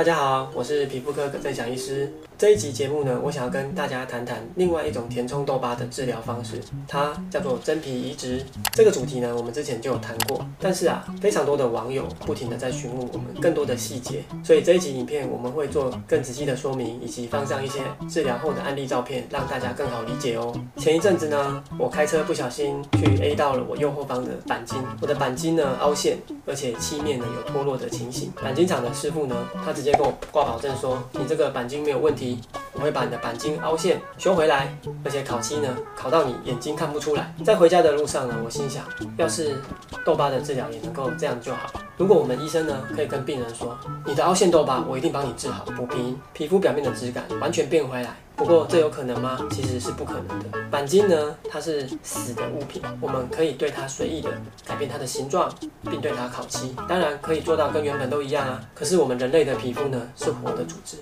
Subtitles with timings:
[0.00, 2.10] 大家好，我是皮肤科郑翔医师。
[2.38, 6.58] 这一集节目呢，我想要跟大家谈谈另外一种填充痘疤的治疗方式，
[6.88, 8.42] 它叫做真皮移植。
[8.72, 20.50] 这个主题呢，我们之前就有谈过，但是啊，非常多的网友不停的在询问我们更多的细节，所以这一集影片我们会做更仔细的说明，以及放上一些治疗后的案例照片，让大家更好理解哦。
[20.78, 28.32] 前一阵子呢，我开车不小心去 A 到了我右后方的钣金，我的钣金呢凹陷，而且漆面呢有脱落的情形。
[28.42, 32.40] 钣金厂的师傅呢，他直接跟我挂保证说，你这个钣金没有问题。
[32.80, 37.34] 我会把你的钣金凹陷修回来，而且烤漆呢，烤到你眼睛看不出来。
[37.44, 38.82] 在回家的路上呢，我心想，
[39.18, 39.54] 要是
[40.02, 41.70] 痘疤的治疗也能够这样就好。
[41.98, 48.16] 如果我们医生呢，可以跟病人说，你的凹陷痘疤我一定帮你治好，补平皮肤表面的质感，完全变回来。
[48.34, 49.38] 不过这有可能吗？
[49.50, 50.58] 其实是不可能的。
[50.72, 54.30] 钣金呢，它是死的物品，我们可以对它随意的
[54.66, 58.58] 改变它的形状，并对它烤漆，当然可以做到跟原本都一样啊。
[58.74, 60.96] 可是我们人类的皮肤呢，是活的组织。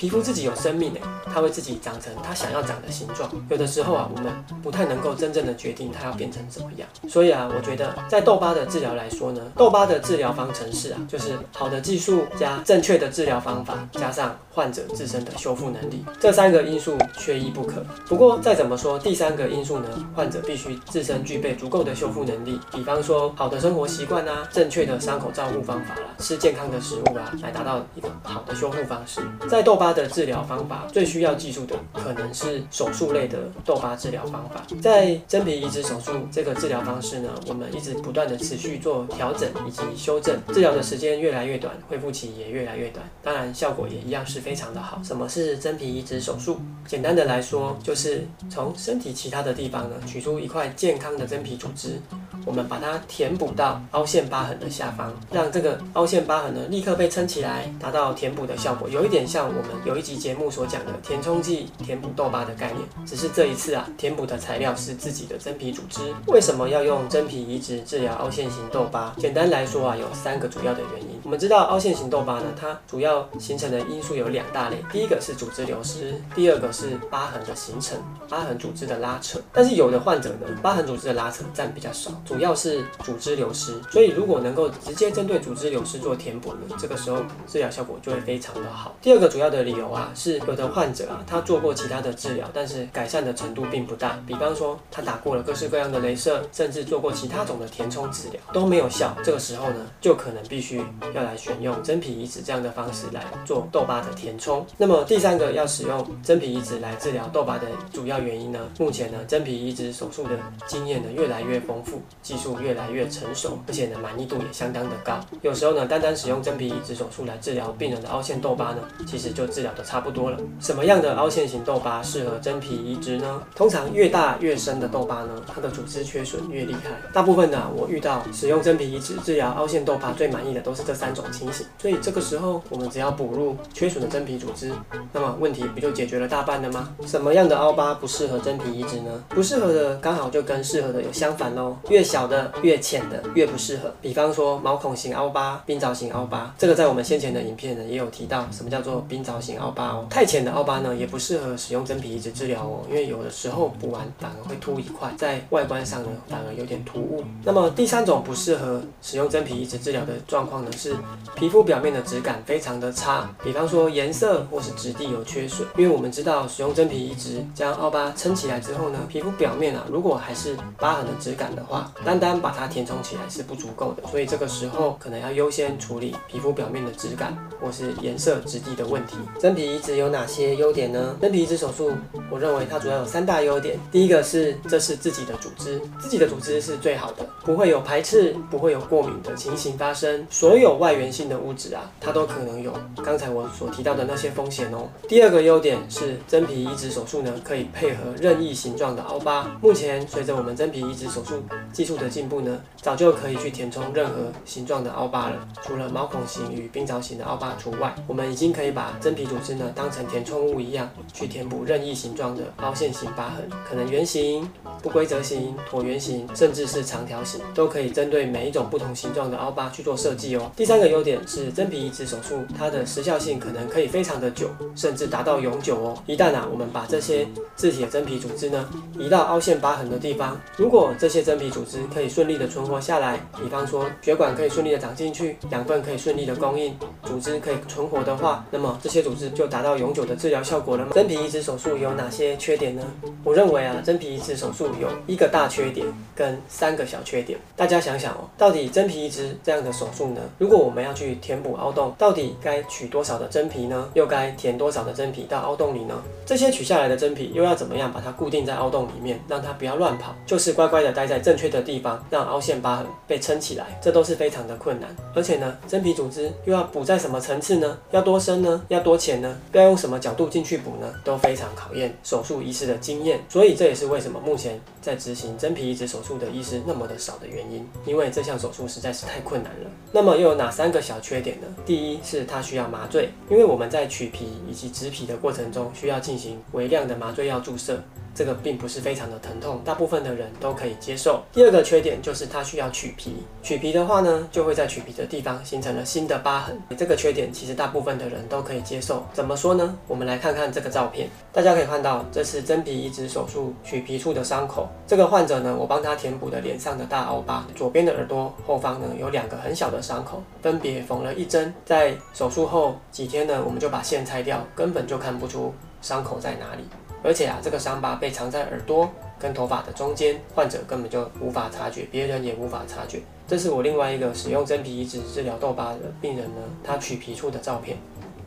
[0.00, 3.30] 皮肤自己有生命诶，它会自己长成它想要长的形状。
[3.50, 6.88] 有的时候啊，我们不太能够真正的决定它要变成怎么样。
[7.06, 17.84] 所以啊，我觉得在痘疤的治疗来说呢，痘疤的治疗方程式啊，就是好的技术加正确的治疗方法，加上患者自身的修复能力，这三个因素缺一不可。
[18.08, 29.20] 不过再怎么说，第三个因素呢，患者必须自身具备足够的修复能力，比方说好的生活习惯啊，正确的伤口照护方法啦，吃健康的食物啊，来达到一个好的修复方式。
[29.46, 34.62] 在痘疤它的治疗方法最需要技术的，可能是手术类的痘疤治疗方法。
[34.80, 45.00] 在真皮移植手术这个治疗方式呢，我们一直不断的持续做调整以及修正，治疗的时间越来越短，恢复期也越来越短，当然效果也一样是非常的好。
[45.02, 46.60] 什么是真皮移植手术？
[46.86, 52.00] 简单的来说，就是从身体其他的地方呢，取出一块健康的真皮组织。
[52.46, 62.86] 我们把它填补到凹陷疤痕的下方，让这个凹陷疤痕呢立刻被撑起来，达到填补的效果，有一点像我们有一集节目所讲的填充剂填补痘疤的概念。
[63.06, 66.00] 只是这一次啊，填补的材料是自己的真皮组织。
[66.26, 69.14] 为什么要用真皮移植治疗凹陷型痘疤？
[69.18, 71.20] 简单来说啊，有三个主要的原因。
[71.24, 79.40] 我们知道凹陷型痘疤呢，它主要形成的因素有两大类，第一个是组织流失，第二个是疤痕的形成，疤痕组织的拉扯。
[79.52, 82.10] 但是有的患者呢，疤痕组织的拉扯占比较少。
[82.24, 88.94] 主要是组织流失，所以如果能够直接针对组织流失做填补呢，这个时候治疗效果就会非常的好。
[89.00, 94.18] 第二个主要的理由啊，是有的患者啊，他做过其他的治疗，但是改善的程度并不大。
[94.26, 100.82] 比方说，他打过了各式各样的镭射，甚至做过其他种的填充治疗都没有效，这个时候呢，就可能必须
[101.14, 104.66] 要来选用真皮移植这样的方式来做痘疤的填充。
[104.76, 110.30] 那么第三个要使用真皮移植来治疗痘疤的主要原因呢，目前呢，真皮移植手术的
[110.66, 112.00] 经验呢越来越丰富。
[112.22, 115.18] 技术越来越成熟，而且呢，满意度也相当的高。
[115.42, 120.38] 有时候呢，单单使用真皮移植手术来治疗病人的凹陷痘疤呢，其实就治疗的差不多了。
[120.60, 123.42] 什么样的凹陷型痘疤适合真皮移植呢？
[123.54, 126.90] 通常越大越深的痘疤呢，它的组织缺损越厉害。
[127.12, 131.66] 大部分呢，我遇到使用真皮移植治疗凹陷痘疤最满意的都是这三种情形。
[131.78, 134.72] 所以这个时候，我们只要补入缺损的真皮组织，
[135.12, 136.94] 那么问题不就解决了大半了吗？
[137.06, 139.22] 什么样的凹疤不适合真皮移植呢？
[139.28, 141.76] 不适合的刚好就跟适合的有相反喽。
[141.88, 150.06] 越小的越浅的越不适合，比方说毛孔型凹疤、冰凿型凹疤，这个在我们先前的影片呢也有提到，什么叫做冰凿型凹疤哦。
[150.10, 157.24] 太浅的凹疤呢也不适合使用真皮移植治疗哦，因为有的时候补完反而会凸一块，在外观上呢反而有点突兀。
[157.44, 160.94] 那么第三种不适合使用真皮移植治疗的状况呢是
[161.34, 165.66] 皮肤表面的质感非常的差，比方说颜色或是质地有缺损。
[165.76, 179.16] 因为我们知道使用真皮移植将凹疤撑起来之后呢，皮肤表面啊如果还是疤痕的质感的话，单单把它填充起来是不足够的，所以这个时候可能要优先处理皮肤表面的质感或是颜色质地的问题。
[179.38, 181.16] 真皮移植有哪些优点呢？
[181.20, 181.92] 真皮移植手术，
[182.30, 183.78] 我认为它主要有三大优点。
[183.90, 190.26] 第一个是这是自己的组织，自己的组织是最好的，不会有排斥，不会有过敏的情形发生。
[190.28, 192.72] 所有外源性的物质啊，它都可能有
[193.04, 194.88] 刚才我所提到的那些风险哦。
[195.08, 199.50] 第二个优点是真皮移植手术呢，可以配合任意形状的凹疤。
[199.62, 201.42] 目前随着我们真皮移植手术
[201.72, 205.48] 技术的进步呢，早就可以去填充任何形状的凹疤了。
[205.62, 214.48] 除了毛孔型与冰凿型的凹疤除外，我们已经可以把真皮组织呢当成填充物一样去填补任意形状的凹陷型疤痕，可能圆形、
[214.82, 220.50] 不规则形、椭圆形，甚至是长条形，都可以针对每一种不同形状的凹疤去做设计哦。
[220.56, 226.02] 第三个优点是真皮移植手术，它的时效性可能可以非常的久，甚至达到永久哦。
[226.06, 227.26] 一旦啊，我们把这些
[227.56, 228.68] 自体的真皮组织呢
[228.98, 240.92] 移到凹陷疤痕的地方，如果这些真皮组织可以顺利的存活下来，比方说血管可以顺利的长进去，养分可以顺利的供应，组织可以存活的话，那么这些组组织就达到永久的治疗效果了吗？
[240.94, 242.82] 真皮移植手术有哪些缺点呢？
[243.24, 245.84] 我认为啊，真皮移植手术有一个大缺点
[246.14, 247.36] 跟三个小缺点。
[247.56, 253.88] 大家想想哦，到底真皮移植这样的手术呢，如果我们要去填补凹洞，到底该取多少的真皮呢？
[253.94, 256.00] 又该填多少的真皮到凹洞里呢？
[256.24, 264.94] 这些取下来的真皮又要怎么样把它固定在凹洞里面，让它不要乱跑，就是乖乖的待在正确的地方，让凹陷疤痕被撑起来，这都是非常的困难。
[265.16, 267.76] 而且呢，真皮组织又要补在什么层次呢？
[267.90, 268.62] 要多深呢？
[268.68, 269.40] 要多且呢？
[269.52, 270.94] 要用什么角度进去补呢？
[271.02, 273.18] 都非常考验手术医师的经验。
[273.30, 279.70] 所以这也是为什么目前在执行真皮移植手术的医师那么的少的原因，因为这项手术实在是太困难了。
[279.90, 281.46] 那么又有哪三个小缺点呢？
[281.64, 287.82] 第一是它需要麻醉，因为我们在取皮以及植皮的过程中需要进行微量的麻醉药注射。
[288.14, 291.22] 这个并不是非常的疼痛，大部分的人都可以接受。
[291.32, 296.60] 第二个缺点就是它需要取皮，取皮的话呢，就会在取皮的地方形成了新的疤痕。
[296.76, 299.04] 这个缺点其实大部分的人都可以接受。
[299.12, 299.78] 怎么说呢？
[299.86, 304.68] 我们来看看这个照片，大家可以看到，这是真皮移植手术取皮处的伤口。
[304.86, 311.54] 这个患者呢，我帮他填补了脸上的大凹疤，左边的耳朵后方呢有两个很小的伤口，分别缝了一针。
[311.64, 316.64] 在手术后几天呢，我们就把线拆掉，根本就看不出伤口在哪里。
[317.02, 318.88] 而且啊，这个伤疤被藏在耳朵
[319.18, 323.00] 跟头发的中间，患者根本就无法察觉，别人也无法察觉。
[323.26, 327.76] 这是我另外一个使用真皮移植治疗痘疤的病人呢，他取皮处的照片。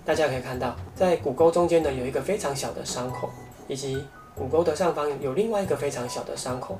[0.05, 3.29] 大家可以看到，在骨沟中间呢有一个非常小的伤口，
[3.67, 4.03] 以及
[4.35, 6.77] 骨沟的上方有另外一个非常小的伤口。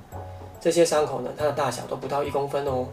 [0.60, 2.88] 这些伤口呢，它的大小都不到一公分哦。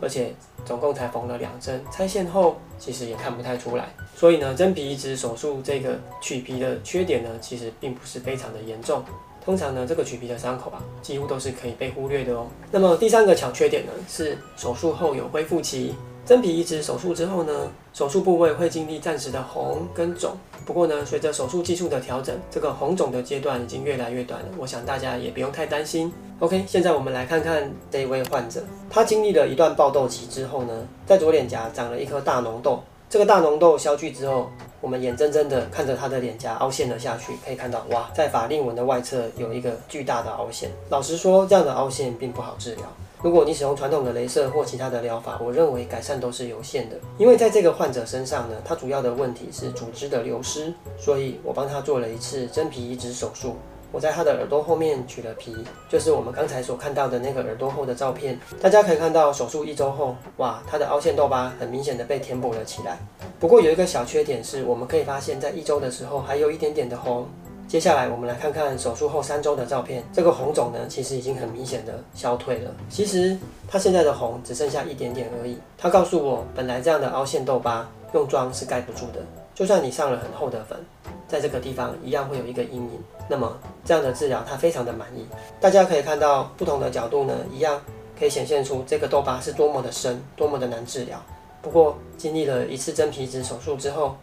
[0.00, 0.34] 而且
[0.66, 3.88] 总共才缝了两针，拆线后其实也看不太出来。
[4.14, 9.02] 所以呢，真皮移植手术这个取皮的缺点呢，其实并不是非常的严重。
[9.42, 12.48] 通常呢，这个取皮的伤口啊，几乎都是可以被忽略的哦。
[12.72, 15.94] 那么第三个小缺点呢，是手术后有恢复期。
[16.26, 20.32] 真皮移植手术之后呢，手术部位会经历暂时的红跟肿。
[20.64, 24.48] 不过呢，随着手术技术的调整，这个红肿的阶段已经越来越短了。
[24.58, 26.12] 我想大家也不用太担心。
[26.40, 32.82] OK，现在我们来看看这一位患者，他经历了一段爆痘期之后呢，在左脸颊长了一颗大脓痘。
[33.08, 34.50] 这个大脓痘消去之后，
[34.80, 40.72] 我们眼睁睁的看着他的脸颊凹陷了下去，可以看到哇，在法令纹的外侧有一个巨大的凹陷。
[40.88, 42.84] 老实说，这样的凹陷并不好治疗。
[43.22, 46.96] 如果你使用传统的镭射或其他的疗法，我认为改善都是有限的。
[47.18, 53.56] 因为在这个患者身上呢，他主要的问题是组织的流失，所以我帮他做了一次真皮移植手术。
[53.92, 55.56] 我在他的耳朵后面取了皮，
[55.88, 58.38] 就是我们刚才所看到的那个耳朵后的照片。
[58.60, 62.98] 大家可以看到，手术一周后，哇，他的凹陷痘疤很明显的被填补了起来。
[63.40, 67.26] 不过有一个小缺点是，我们可以发现，在一周的时候还有一点点的红。
[67.68, 72.70] 接下来我们来看看手术后三周的照片，这个红肿呢，其实已经很明显的消退了。
[72.88, 73.36] 其实
[73.68, 75.58] 它现在的红只剩下一点点而已。
[75.76, 79.20] 它告诉我，本来这样的凹陷痘疤用妆是盖不住的，
[79.52, 80.78] 就算你上了很厚的粉，
[81.26, 83.00] 在这个地方一样会有一个阴影。
[83.28, 85.26] 那么这样的治疗，它非常的满意。
[85.60, 87.82] 大家可以看到不同的角度呢，一样
[88.16, 91.20] 可以显现出这个痘疤是多么的深，多么的难治疗。
[91.60, 94.14] 不过经历了一次真皮质手术之后，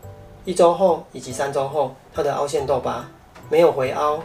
[0.46, 3.06] 一周后以及三周后，它的凹陷痘疤。
[3.50, 4.20] 没有回凹，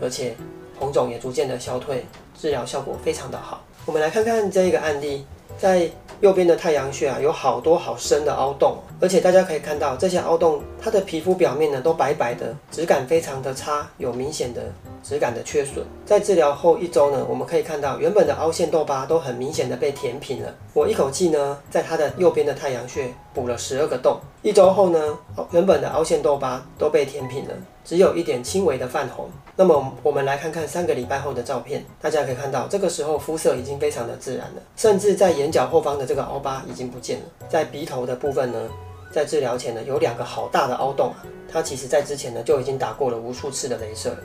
[0.00, 0.34] 而且
[0.78, 2.04] 红肿也逐渐的消退，
[2.38, 3.62] 治疗效果非常的好。
[3.86, 5.24] 我们来看看这一个案例，
[5.56, 5.88] 在
[6.20, 14.62] 右边的太阳穴啊，有好多好深的凹洞，而且大家可以看到这些凹洞，它的皮肤表面呢都白白的，质感非常的差，有明显的
[15.02, 15.86] 质感的缺损。
[16.04, 20.52] 在治疗后一周呢，我们可以看到原本的凹陷痘疤都很明显的被填平了。
[20.74, 24.18] 我一口气呢，在它的右边的太阳穴补了十二个洞。
[24.42, 25.18] 一周后呢，
[25.52, 27.54] 原本的凹陷痘疤都被填平了。
[27.88, 29.30] 只有一点轻微的泛红。
[29.56, 37.24] 那么我们来看看三个礼拜后的照片，大家可以看到，这个时候肤色已经非常的自然了，甚至在眼角后方的这个凹疤已经不见了。
[37.48, 38.68] 在鼻头的部分呢，
[39.10, 44.18] 在治疗前呢，有两个好大的凹洞啊，它其实在之前呢就已经打过了无数次的镭射了，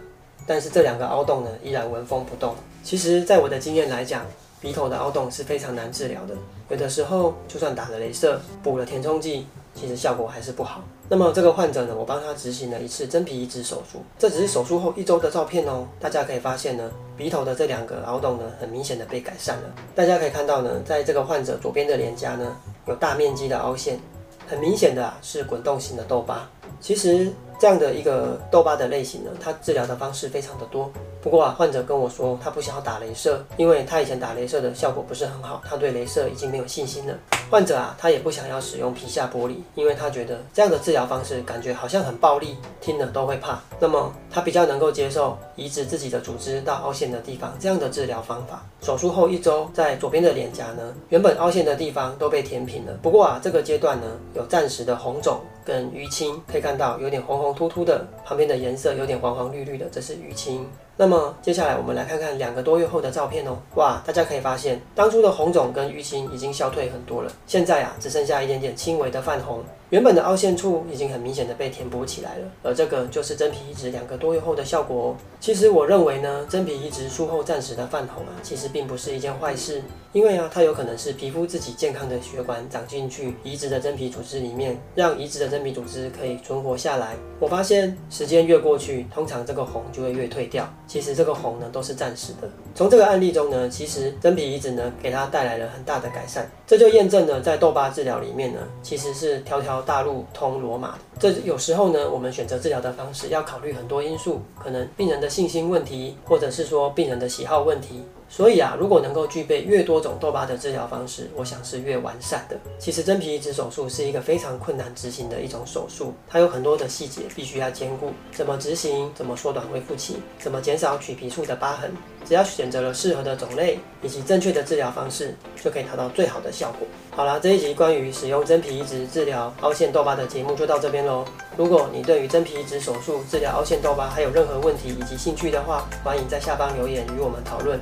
[0.45, 2.53] 但是这两个凹洞呢依然纹风不动。
[2.83, 4.25] 其实，在我的经验来讲，
[4.59, 6.35] 鼻头的凹洞是非常难治疗的，
[6.67, 9.47] 有的时候就算打了镭射，补了填充剂。
[9.73, 10.81] 其实效果还是不好。
[11.09, 15.87] 那么这个患者呢，我帮他执行了一次真皮移植手术，这只是手术后一周的照片哦。
[15.99, 19.63] 大家可以发现呢，鼻头的这两个凹洞呢，很明显的被改善了。
[19.93, 22.55] 大家可以看到呢，在这个患者左边的脸颊呢，
[22.87, 23.99] 有大面积的凹陷，
[24.47, 26.49] 很明显的啊，是滚动型的痘疤。
[26.79, 27.31] 其实
[27.63, 30.91] 这样的一个痘疤的类型呢，它治疗的方式非常的多。
[31.21, 37.17] 不过啊，患者跟我说他不想要打镭射，因为他以前打镭射的效果不是很好，他对镭射已经没有信心了。
[37.49, 43.61] 患者啊，他也不想要使用皮下剥离，因为他觉得这样的治疗方式感觉好像很暴力，听了都会怕。
[43.79, 48.61] 那么他比较能够接受移植自己的组织到凹陷的地方这样的治疗方法。
[48.81, 52.91] 手术后一周，在左边的脸颊呢，原本凹陷的地方都被填平了。
[53.01, 60.67] 不过啊，这个阶段呢，有暂时的红肿跟淤青，可以看到有点红红突突的，旁边的颜色有点黄黄绿绿的，这是淤青。
[60.95, 63.57] 那么接下来我们来看看两个多月后的照片哦。
[63.75, 69.63] 哇，大家可以发现，当初的红肿跟淤青已经消退很多了，现在啊，只剩下一点点轻微的泛红。
[69.89, 75.15] 原本的凹陷处已经很明显的被填补起来了，而这个就是真皮移植两个多月后的效果哦。
[75.39, 87.15] 其实我认为呢，真皮移植术后暂时的泛红啊，其实并不是一件坏事，因为啊，它有可能是皮肤自己健康的血管长进去移植的真皮组织里面，让移植的真皮组织可以存活下来。
[87.39, 90.67] 我发现时间越过去，通常这个红就会越退掉。
[90.93, 92.47] 其实这个红呢，都是暂时的。
[92.75, 96.47] 从这个案例中呢，其实真皮移植呢，给他带来了很大的改善。
[96.67, 100.95] 这就验证了在痘疤治疗里面呢，其实是条条大路通罗马。
[101.17, 108.03] 这有时候呢，我们选择治疗的方式要考虑很多因素，可能病人的信心问题，或者是说病人的喜好问题。
[108.35, 112.57] 所以啊，如果能够具备越多种痘疤的治疗方式，我想是越完善的。
[112.79, 121.91] 其实真皮移植手术是一个非常困难执行的一种手术，它有很多的细节必须要兼顾，怎么执行，怎么缩短恢复期，怎么减少取皮处的疤痕，
[122.25, 126.87] 只要选择了适合的种类以及正确的治疗方式，就可以达到最好的效果。
[127.11, 131.23] 好啦，这一集关于使用真皮移植治疗凹陷痘疤的节目就到这边喽。
[131.55, 137.79] 如果你对于真皮移植手术治疗凹陷痘疤还有任何问题以及兴趣的话，欢迎在下方留言与我们讨论。